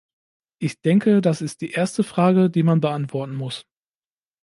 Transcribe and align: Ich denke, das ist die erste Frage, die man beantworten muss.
Ich 0.59 0.81
denke, 0.81 1.21
das 1.21 1.41
ist 1.41 1.61
die 1.61 1.73
erste 1.73 2.03
Frage, 2.03 2.49
die 2.49 2.63
man 2.63 2.81
beantworten 2.81 3.35
muss. 3.35 3.67